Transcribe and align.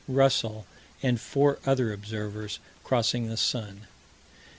Russell 0.07 0.65
and 1.03 1.21
four 1.21 1.59
other 1.63 1.93
observers, 1.93 2.57
crossing 2.83 3.29
the 3.29 3.37
sun. 3.37 3.81